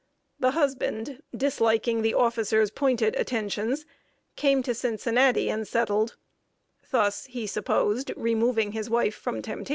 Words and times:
The 0.39 0.53
husband, 0.57 1.21
disliking 1.37 2.01
the 2.01 2.15
officer's 2.15 2.71
pointed 2.71 3.15
attentions, 3.17 3.85
came 4.35 4.63
to 4.63 4.73
Cincinnati 4.73 5.47
and 5.47 5.67
settled 5.67 6.15
thus, 6.89 7.25
he 7.25 7.45
supposed, 7.45 8.11
removing 8.17 8.71
his 8.71 8.89
wife 8.89 9.13
from 9.13 9.43
temptation. 9.43 9.69